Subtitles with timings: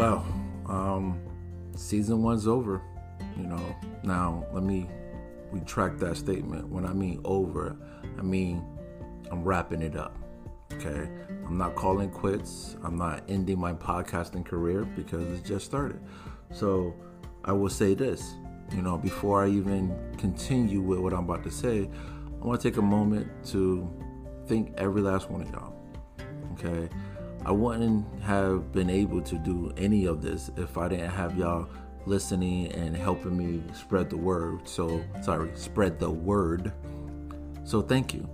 [0.00, 0.24] Well,
[0.64, 1.20] um,
[1.76, 2.80] season one's over.
[3.36, 4.88] You know, now let me
[5.52, 6.70] retract that statement.
[6.70, 7.76] When I mean over,
[8.18, 8.64] I mean
[9.30, 10.16] I'm wrapping it up.
[10.72, 11.06] Okay,
[11.46, 12.78] I'm not calling quits.
[12.82, 16.00] I'm not ending my podcasting career because it just started.
[16.50, 16.94] So
[17.44, 18.36] I will say this,
[18.74, 21.90] you know, before I even continue with what I'm about to say,
[22.40, 23.86] I want to take a moment to
[24.46, 25.74] thank every last one of y'all.
[26.54, 26.88] Okay,
[27.44, 31.68] I wouldn't have been able to do any of this if I didn't have y'all
[32.06, 34.68] listening and helping me spread the word.
[34.68, 36.72] So, sorry, spread the word.
[37.64, 38.28] So, thank you.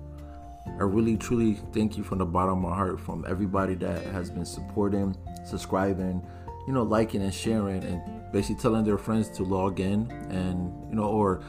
[0.66, 4.30] I really, truly thank you from the bottom of my heart from everybody that has
[4.30, 6.26] been supporting, subscribing,
[6.66, 10.96] you know, liking and sharing, and basically telling their friends to log in and, you
[10.96, 11.42] know, or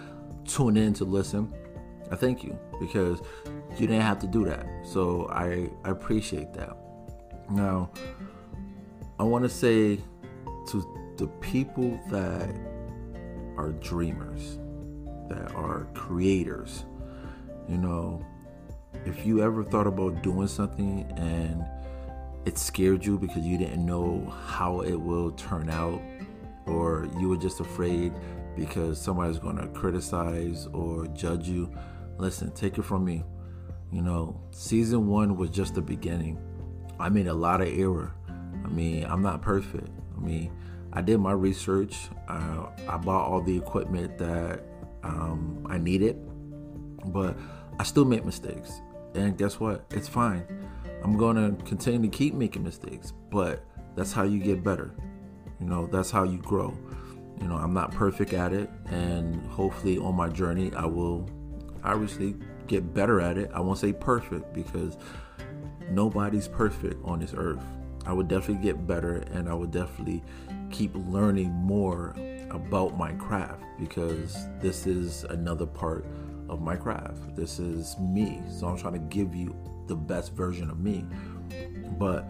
[0.45, 1.52] tune in to listen.
[2.11, 3.19] I thank you because
[3.77, 4.66] you didn't have to do that.
[4.83, 6.77] So, I, I appreciate that.
[7.49, 7.89] Now,
[9.19, 9.99] I want to say
[10.67, 12.49] to the people that
[13.55, 14.59] are dreamers,
[15.30, 16.85] that are creators,
[17.69, 18.25] you know,
[19.05, 21.66] if you ever thought about doing something and
[22.45, 26.02] it scared you because you didn't know how it will turn out,
[26.66, 28.13] or you were just afraid
[28.57, 31.72] because somebody's going to criticize or judge you,
[32.17, 33.23] listen, take it from me.
[33.91, 36.38] You know, season one was just the beginning
[37.00, 38.14] I made a lot of error.
[38.64, 39.90] I mean, I'm not perfect.
[40.16, 40.52] I mean,
[40.94, 42.09] I did my research.
[42.28, 44.64] Uh, I bought all the equipment that
[45.03, 46.18] um, I needed,
[47.06, 47.38] but
[47.80, 48.81] I still make mistakes.
[49.14, 49.86] And guess what?
[49.92, 50.44] It's fine.
[51.03, 53.64] I'm going to continue to keep making mistakes, but
[53.95, 54.92] that's how you get better.
[55.59, 56.78] You know, that's how you grow.
[57.40, 61.30] You know, I'm not perfect at it, and hopefully on my journey, I will
[61.84, 63.52] obviously get better at it.
[63.53, 64.98] I won't say perfect because
[65.89, 67.63] nobody's perfect on this earth.
[68.05, 70.23] I would definitely get better and I would definitely
[70.71, 72.16] keep learning more
[72.52, 76.06] about my craft because this is another part
[76.50, 77.35] of my craft.
[77.35, 78.41] This is me.
[78.50, 79.56] So I'm trying to give you
[79.88, 81.06] the best version of me.
[81.97, 82.25] But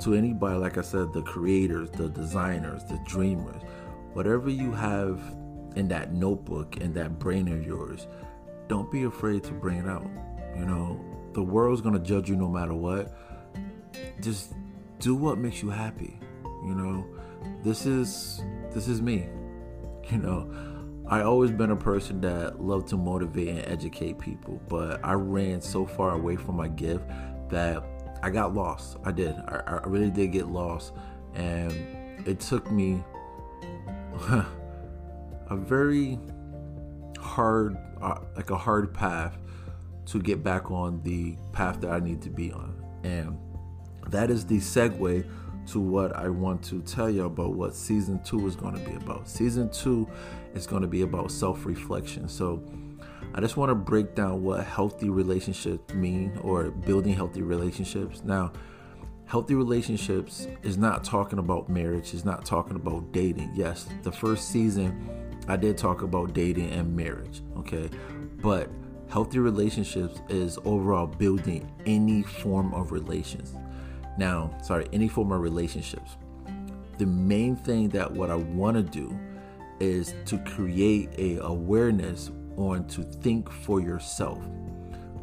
[0.00, 3.62] to anybody, like I said, the creators, the designers, the dreamers,
[4.12, 5.20] whatever you have
[5.76, 8.06] in that notebook, in that brain of yours,
[8.68, 10.08] don't be afraid to bring it out.
[10.56, 11.00] You know,
[11.34, 13.12] the world's gonna judge you no matter what.
[14.20, 14.54] Just
[14.98, 16.18] do what makes you happy.
[16.64, 17.06] You know,
[17.62, 19.28] this is this is me.
[20.10, 20.52] You know,
[21.06, 25.60] I always been a person that loved to motivate and educate people, but I ran
[25.60, 27.04] so far away from my gift
[27.50, 27.84] that
[28.20, 28.96] I got lost.
[29.04, 29.36] I did.
[29.46, 30.92] I, I really did get lost,
[31.34, 31.72] and
[32.26, 33.02] it took me
[34.28, 36.18] a very
[37.18, 39.36] hard, uh, like a hard path
[40.06, 42.82] to get back on the path that I need to be on.
[43.04, 43.38] And
[44.08, 45.28] that is the segue
[45.66, 48.96] to what I want to tell you about what season two is going to be
[48.96, 49.28] about.
[49.28, 50.08] Season two
[50.54, 52.28] is going to be about self reflection.
[52.28, 52.62] So
[53.34, 58.22] I just want to break down what healthy relationships mean or building healthy relationships.
[58.24, 58.52] Now,
[59.26, 63.52] healthy relationships is not talking about marriage, is not talking about dating.
[63.54, 65.08] Yes, the first season
[65.48, 67.88] I did talk about dating and marriage, okay?
[68.42, 68.68] But
[69.12, 73.54] Healthy relationships is overall building any form of relations.
[74.16, 76.16] Now, sorry, any form of relationships.
[76.96, 79.14] The main thing that what I want to do
[79.80, 84.38] is to create a awareness on to think for yourself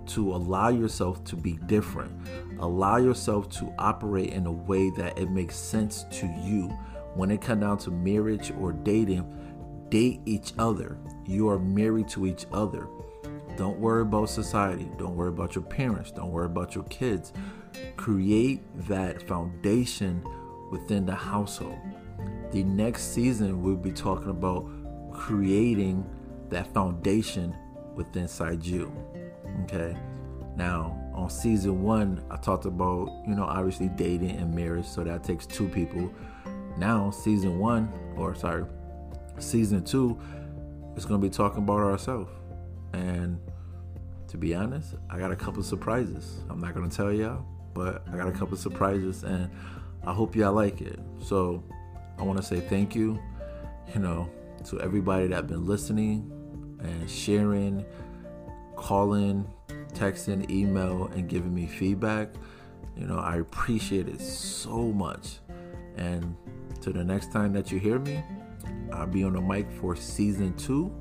[0.06, 2.12] to allow yourself to be different
[2.60, 6.68] allow yourself to operate in a way that it makes sense to you
[7.14, 9.24] when it comes down to marriage or dating
[9.90, 10.98] date each other
[11.28, 12.88] you are married to each other
[13.60, 14.90] don't worry about society.
[14.98, 16.12] Don't worry about your parents.
[16.12, 17.34] Don't worry about your kids.
[17.98, 20.24] Create that foundation
[20.72, 21.78] within the household.
[22.54, 24.66] The next season, we'll be talking about
[25.12, 26.10] creating
[26.48, 27.54] that foundation
[27.96, 28.94] within inside you.
[29.64, 29.94] Okay.
[30.56, 34.86] Now, on season one, I talked about, you know, obviously dating and marriage.
[34.86, 36.10] So that takes two people.
[36.78, 38.64] Now, season one, or sorry,
[39.38, 40.18] season two,
[40.96, 42.32] is going to be talking about ourselves.
[42.94, 43.40] And
[44.28, 46.44] to be honest, I got a couple surprises.
[46.50, 49.50] I'm not gonna tell y'all, but I got a couple surprises, and
[50.06, 51.00] I hope y'all like it.
[51.20, 51.64] So
[52.18, 53.20] I want to say thank you,
[53.94, 54.30] you know,
[54.66, 56.32] to everybody that been listening
[56.80, 57.86] and sharing,
[58.76, 59.48] calling,
[59.94, 62.30] texting, email, and giving me feedback.
[62.98, 65.40] You know, I appreciate it so much.
[65.98, 66.36] And
[66.82, 68.24] to the next time that you hear me,
[68.92, 70.92] I'll be on the mic for season two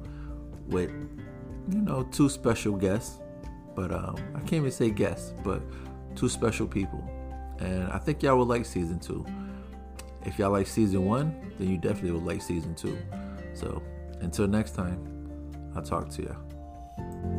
[0.67, 0.90] with
[1.70, 3.18] you know, two special guests,
[3.74, 5.62] but um, I can't even say guests, but
[6.14, 7.02] two special people.
[7.60, 9.24] And I think y'all will like season two.
[10.24, 12.98] if y'all like season one, then you definitely will like season two.
[13.54, 13.82] So
[14.20, 14.98] until next time,
[15.74, 17.38] I'll talk to you.